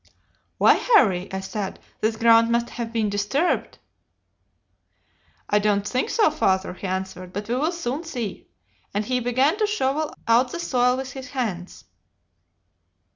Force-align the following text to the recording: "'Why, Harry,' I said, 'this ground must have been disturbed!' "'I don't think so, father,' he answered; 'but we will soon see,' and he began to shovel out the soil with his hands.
"'Why, 0.57 0.73
Harry,' 0.95 1.31
I 1.31 1.41
said, 1.41 1.77
'this 1.99 2.15
ground 2.15 2.49
must 2.51 2.71
have 2.71 2.91
been 2.91 3.07
disturbed!' 3.07 3.77
"'I 5.47 5.59
don't 5.59 5.87
think 5.87 6.09
so, 6.09 6.31
father,' 6.31 6.73
he 6.73 6.87
answered; 6.87 7.31
'but 7.31 7.47
we 7.47 7.53
will 7.53 7.71
soon 7.71 8.03
see,' 8.03 8.47
and 8.95 9.05
he 9.05 9.19
began 9.19 9.59
to 9.59 9.67
shovel 9.67 10.11
out 10.27 10.51
the 10.51 10.59
soil 10.59 10.97
with 10.97 11.11
his 11.11 11.29
hands. 11.29 11.83